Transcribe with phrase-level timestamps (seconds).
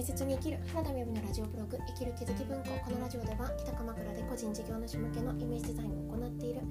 [0.00, 6.62] 大切に生きる原田美由のラジオブログ生きる気づき文庫このラジオでは北鎌倉で個人事業主向けのイメージデザインを行っている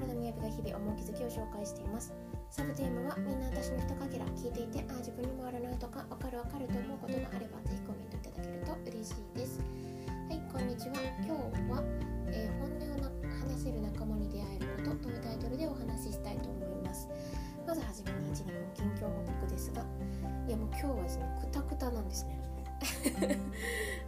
[0.00, 2.14] 原田美由が日々思う気づきを紹介しています。
[2.48, 6.06] サブテーマはみんな私の一かけら聞いていてああ自分にもあるなとか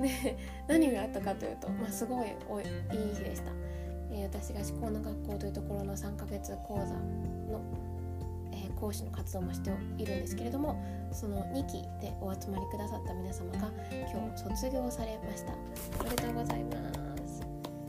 [0.00, 2.66] で何があったかというと、まあ、すごいおいい
[3.14, 3.50] 日でした、
[4.12, 6.94] えー、私が思考の学校というところの3ヶ月講座
[7.52, 7.60] の、
[8.52, 15.52] えー、講師の活動もしているんですけれどもその2期でお集まりくださった皆様が今日卒業されました。
[16.00, 16.76] おめでとうございま
[17.26, 17.42] す。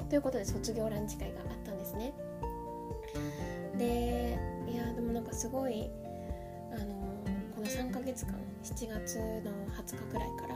[0.10, 2.14] ということで卒業ランチ会があったんですね。
[3.78, 4.38] で
[4.68, 5.90] いやでもなんかすごい
[6.72, 6.96] あの
[7.56, 10.56] この3ヶ月間7月の20日くらいから、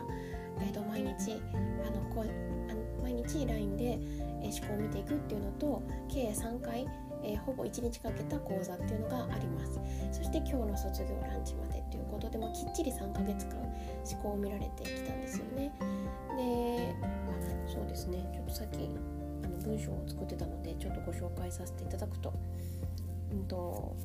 [0.61, 1.41] えー、と毎日
[1.85, 2.23] あのこう
[2.69, 3.83] あの毎日 LINE で、
[4.41, 6.87] えー、思考を見ていくっていうのと計3回、
[7.23, 9.79] えー、ほぼ1日かけた講座っていうのがあります。
[10.11, 15.71] そして今日の卒業ランチまでっていうことでもきっちり3ヶ月間思考を見られてきたんですよね。
[16.37, 16.95] で
[17.67, 18.29] そうですね。
[18.33, 18.89] ちょっとさっき
[19.43, 22.33] あの文章を作ってたのでちょっとご紹介させていただくと,、
[23.31, 23.95] うんと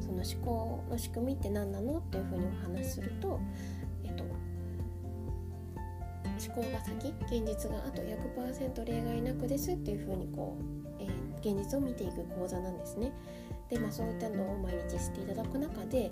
[0.00, 3.40] その思考の仕組みって何なのっていうふうにお話しする、と、
[6.46, 13.12] 思考が先現実があと100%例外なくですっていうふうにこう、えー、現実を見ていく講座なんですね。
[13.68, 16.10] でまあそういったのを毎日していただく中で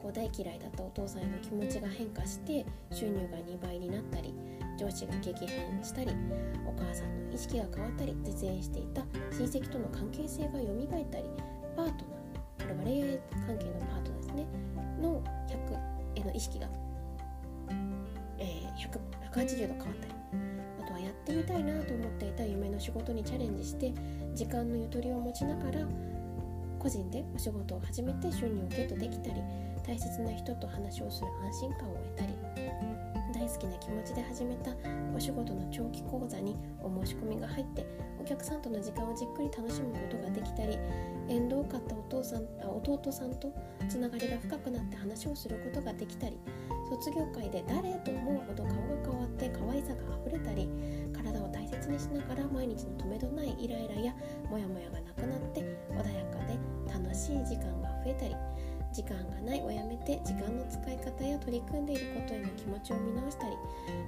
[0.00, 4.34] こう大嫌いだったお父さんへの気持ちが変化して収入が2倍になったり
[4.78, 6.10] 上司が激変したり
[6.66, 11.24] お母さんの意識が変わったり実演していた親戚との関係性が蘇ったり
[11.76, 14.46] パートナーこれは恋愛関係のパートナーですね
[15.00, 16.68] の100への意識が、
[19.32, 20.14] 180度変わったり
[20.82, 23.92] あとはやってみたいなと思っていた夢の仕事にチャレンジして
[24.34, 25.86] 時間のゆとりを持ちながら
[26.78, 29.42] 個人でお仕事を始めて収入をゲットできたり
[29.86, 32.34] 大切な人と話をする安心感を得たり
[33.34, 34.70] 大好きな気持ちで始めた
[35.14, 37.86] お仕事の長期講座にお申し込みが入って
[38.20, 40.78] お客さんとの時間をじっくり楽しむことができたり
[41.28, 43.52] 縁遠かったお父さんあ弟さんと
[43.88, 46.38] つながりが深くなって話をすることができたり
[46.90, 50.68] 卒業会で誰と思うほど顔が変わって可愛さがあふれたり
[51.14, 54.14] 体を大切にしながら毎日の止めどないイライラや
[54.50, 56.58] モヤモヤがなくなって穏やかで
[56.92, 58.34] 楽しい時間が増えたり
[58.92, 63.54] 時間がないをやめて時間の使い方や取り組んでいることへの気持ちを見直したり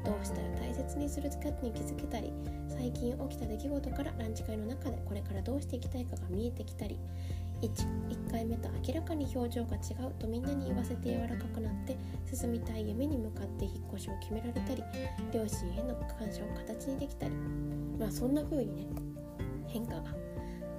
[0.05, 2.33] どうしたら大切にするかに気づけたり
[2.69, 6.99] 最近起きた出来事からランチ会の中でこれからどうしていきたいかが見えてきたり
[7.69, 11.97] 1, 回目と明らかに表情が違うとみんなに言わせて柔らかくなって
[12.33, 14.83] 進みたい夢に向かって引っ越しを決められたり
[15.33, 17.35] 両親への感謝を形にできたり
[17.99, 18.87] まあそんな風にね
[19.69, 20.03] 変化が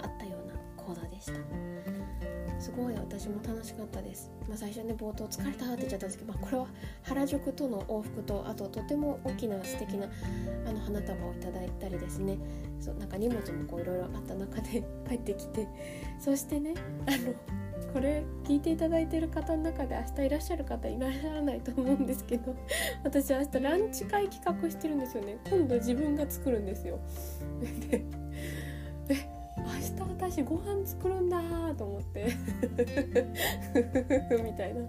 [0.02, 2.03] あったような講座でした。
[2.63, 6.68] すごい私も楽しかったです、まあ、最初ね冒頭疲れたって言っちゃったんですけど、まあ、これは
[7.03, 10.07] 原宿との往復とあととても大きな素敵な
[10.66, 12.38] あの花束をいただいたりですね。
[12.79, 15.68] そうなんか荷物もこういろいろあった中で 帰ってきて。
[16.19, 16.74] そしてね
[17.06, 17.34] あの
[17.91, 22.56] これ聞いていただいてる方の中で明日いらっしゃる方いらっしゃらないと思うんですけど
[23.03, 25.38] 私明日ランチ会企画してるんですよね。
[25.50, 26.97] 今度自分が作るんですよ。
[29.07, 29.33] で
[29.66, 29.72] 明
[30.06, 31.41] 日私ご飯作るんだ
[31.75, 32.25] と思って。
[34.44, 34.81] みたいな。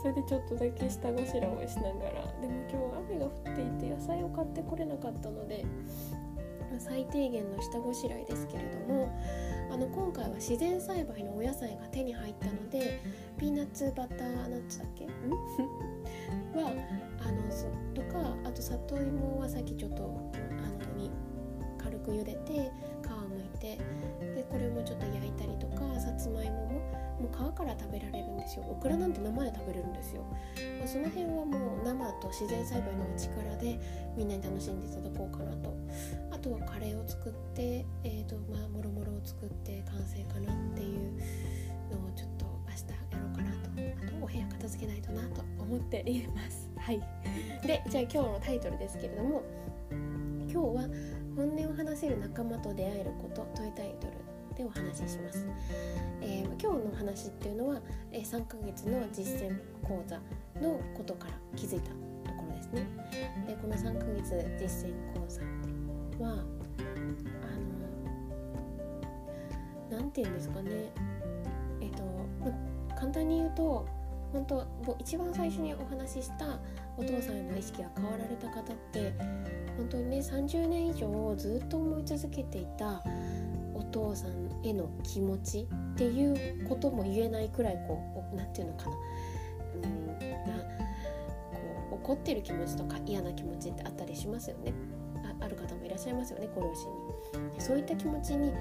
[0.00, 1.94] それでちょっとだけ下ごしらえをしながら。
[2.40, 2.76] でも今日
[3.10, 5.64] 雨が降っていて野菜を買ってこれなかったので
[6.78, 9.08] 最低限の下ごしらえですけれども
[9.72, 13.00] あの今回は自然栽培のお野菜が手に入ったので
[13.38, 15.04] ピーナッツバターナッツだっけ？
[15.06, 15.08] ん？
[15.10, 15.16] は
[17.20, 17.42] あの
[17.94, 20.06] とかあと里芋はさっきちょっとあ
[20.94, 21.10] のに
[21.76, 22.70] 軽く茹でて
[27.78, 28.64] 食べられるんですよ。
[28.68, 30.22] オクラなんて生で食べれるんですよ、
[30.78, 33.78] まあ、その辺はもう生と自然栽培の力で
[34.16, 35.74] みんなに楽しんでいただこうかなと。
[36.30, 41.12] あとはカレーを作ってえーとまあもろもろを作って完成かなっていう
[41.90, 43.70] のをちょっと明日やろうかなと。
[44.06, 46.68] あとお部屋片付けないとなと思っています。
[46.78, 47.00] はい。
[47.66, 49.42] でじゃあ今日のタイトルですけれども
[49.90, 50.88] 今日は
[51.36, 54.27] 本音を話せる仲間と出会えることというタイトル。
[54.58, 55.46] でお話しします、
[56.20, 60.16] えー、今日の話っていうのは、え、3ヶ月の実践講座
[60.60, 61.96] のことから気づいたと
[62.36, 62.84] ころですね。
[63.46, 65.40] でこの3ヶ月実践講座
[66.24, 66.34] はあ
[69.92, 70.70] の何て言うんですかね。
[71.80, 72.02] えっ、ー、と、
[72.40, 72.50] ま、
[72.98, 73.86] 簡単に言うと
[74.32, 76.58] 本当もう一番最初にお話しした
[76.96, 79.12] お父さんへの意識が変わられた方って
[79.76, 83.02] 本当にね30年以上ずっと思い続けていた
[83.74, 88.02] お父さんへの気持ちっていうことも言えないくらいこ
[88.32, 88.96] う何て言うのかな。
[89.74, 90.34] うんな
[91.52, 94.72] こう怒ってる気持ちとか嫌な気持ちってあったりしますよね。
[95.24, 97.60] あある方もいらっしゃいますよねご両親に。
[97.60, 98.52] そういった気持ちに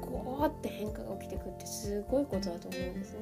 [0.00, 3.20] ゴーって変化が起きてくってすごいことだと思うんですね。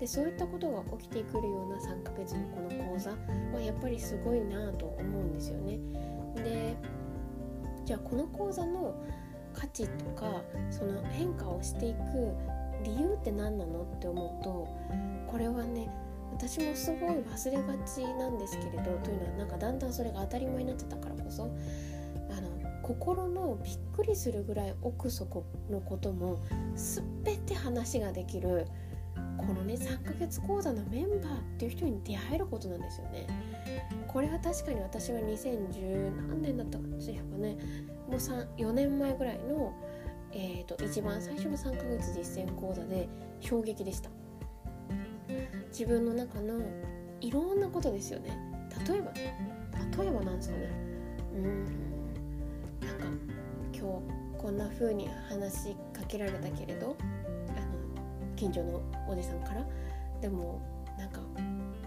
[0.00, 5.78] でそういったことが起きてくるような3ヶ月のこの講座はやっぱりすごいなと思うんですよね。
[6.36, 6.76] で
[7.84, 8.94] じゃあこの講座の
[9.52, 11.98] 価値とかその変化をしていく
[12.84, 14.68] 理由って何なのって思うと
[15.26, 15.90] これはね
[16.32, 21.50] 私もすごい忘れがちなんですけれどというのはなんかだんだんそれが当たり前になっちゃったからこそ
[22.30, 22.48] あの
[22.82, 26.40] 心のびっくりするぐらい奥底のことも
[26.76, 28.66] 全て話ができる
[29.36, 33.26] このね3ヶ月講座のメンバーっていう人に出会えることなんですよね。
[34.06, 37.56] これは確かに私は2010何年だったかしらかね。
[38.08, 39.72] もう4年前ぐらいの、
[40.32, 43.08] えーと、一番最初の3ヶ月実践講座で
[43.40, 44.10] 衝撃でした。
[45.70, 46.60] 自分の中の
[47.20, 48.36] いろんなことですよね。
[48.86, 50.70] 例えば例えばなんですかね。
[51.34, 51.64] うん
[52.80, 53.04] なんか
[53.72, 56.96] 今日こんな風に話しかけられたけれど
[58.38, 59.66] 近所のおじさんから
[60.20, 60.60] でも
[60.96, 61.20] なんか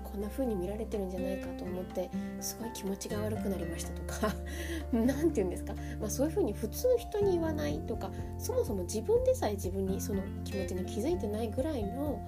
[0.04, 2.10] こんな風に見られてるんじゃないかと思って
[2.42, 4.36] すごい気持ちが悪くなりましたとか
[4.92, 12.20] 何て言うんですか、まあ、そういう風に普通人に言わないとかそもそも自分でさえ自分にその気持ちに気づいてないぐらいの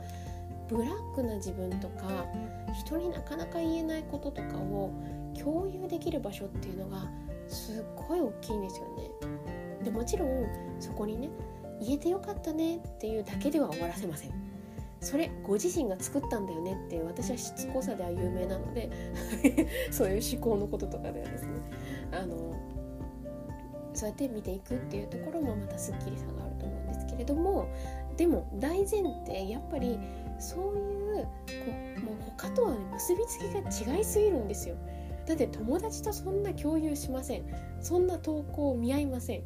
[0.70, 2.26] ブラックな自分とか
[2.74, 4.92] 人になかなか言えないこととかを
[5.38, 7.10] 共有できる場所っていうのが
[7.48, 9.10] すっごい大きいんですよね。
[9.84, 10.48] でもちろん
[10.80, 11.30] そこにね
[11.84, 14.32] 言えてよかったねっていうだけでは終わらせません。
[15.02, 18.90] それご自身が作ったんだよねって私はしつこさでは有名なので
[19.92, 21.50] そういう思考のこととかではですね。
[22.12, 22.54] あの
[23.94, 27.68] そうやって見ていくっていうところもまたすっきりさがあると思うんですけれども
[28.18, 30.00] でも大前提やっぱり
[30.40, 31.24] そういう
[31.96, 34.76] こもう他とは、ね、結びつきが違いすぎるんですよ。
[35.26, 37.44] だって友達とそんな共有しません。
[37.82, 39.44] そんな投稿を見合いません。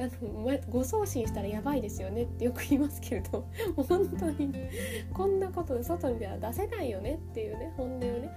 [0.00, 3.46] あのご送信したらやばいですよねってよく言いますけれど
[3.76, 4.52] 本当に
[5.12, 8.30] こんなこと外には出せないよねっていうね本音をね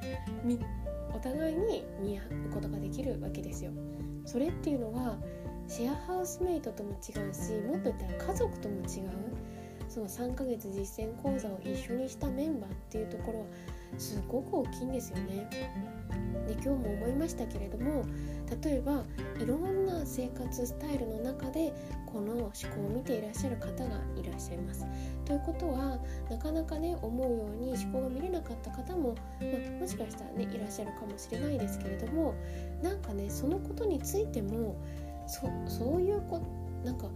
[1.14, 3.72] お互いに見合うことができるわけですよ。
[4.26, 5.18] それっていうのは
[5.68, 9.10] シェアハウスメイトとも違うしもっと言ったら家族とも違う
[9.92, 13.46] その3ヶ月実践講座を一緒にしたメンバーっていうところは
[13.98, 15.50] すごく大きいんですよね。
[16.48, 18.06] で今日も思いましたけれども
[18.64, 19.04] 例えば
[19.38, 21.74] いろんな生活スタイルの中で
[22.06, 24.86] この思考を見ていらっしゃる方がいらっしゃいます。
[25.26, 26.00] ということは
[26.30, 29.48] なかなかね思うように思考が見れなかった方も、ま
[29.78, 32.34] あ、もしかしたらねいらっしゃるかもしれないですけれども
[32.82, 34.78] なんかねそのことについても
[35.28, 36.42] そそういうこ
[36.86, 37.08] なんか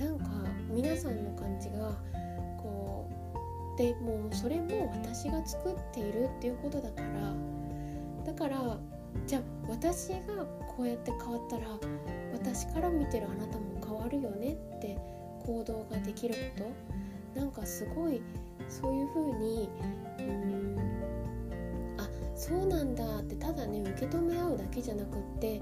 [0.00, 0.24] なんか
[0.70, 1.92] 皆さんの感じが
[2.56, 3.06] こ
[3.74, 7.34] うでもうそれも私が作っているっていうことだから
[8.24, 8.78] だから
[9.26, 11.66] じゃあ私がこうやって変わったら
[12.32, 14.96] 私から見てるあなたも変わるよねって
[15.44, 16.64] 行動ができるこ
[17.34, 18.22] となんかすごい
[18.68, 19.68] そういう風に
[20.18, 20.76] うん
[21.98, 25.60] あそうなんだってただね受け止め合うだけじゃなくって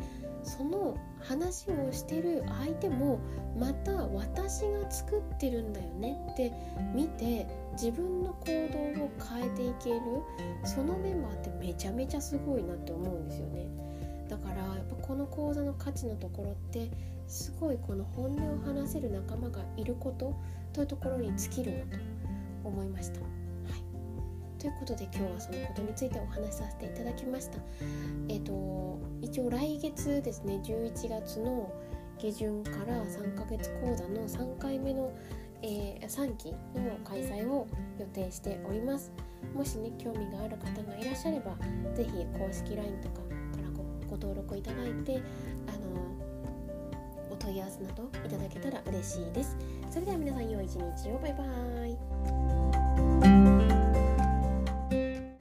[0.49, 3.21] その話をしてる相手も
[3.59, 6.19] また私が作ってるんだよね。
[6.33, 6.53] って
[6.95, 8.47] 見て自分の行
[8.97, 10.01] 動を変えていける。
[10.65, 13.69] そのメンバーってめちゃめちゃすごいなって思うんですよね。
[14.29, 16.91] だからやっぱこの講座の価値のところって
[17.27, 20.35] すごいこの本音を話せる仲間がいること
[20.73, 22.05] というところに尽きるなと
[22.65, 23.48] 思いました。
[24.59, 27.59] ということで今日はそのことについてお話しさせていただきました。
[28.29, 31.73] えっ、ー、と一応来月ですね11月の
[32.19, 35.13] 下旬から3ヶ月講座の3回目の、
[35.63, 37.69] えー、3期の開催を
[38.01, 39.13] 予定しております。
[39.55, 41.57] もしね興味がある方がいらっしゃれば
[41.95, 45.23] 是非公式 LINE とかからごご登録いただいて
[45.69, 45.89] あの
[47.31, 49.57] お問い合わせなどいただけたら嬉しいです。
[49.89, 51.88] それでは皆さん良い一日をバイバーイ